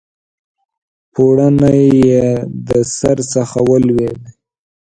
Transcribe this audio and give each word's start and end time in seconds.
پوړنی 1.13 1.81
یې 2.09 2.25
د 2.67 2.69
سر 2.97 3.17
څخه 3.33 3.57
ولوېدی 3.69 4.29